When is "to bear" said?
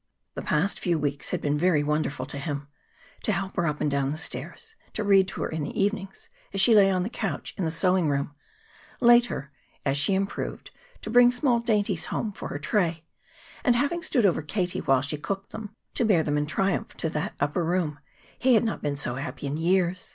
15.93-16.23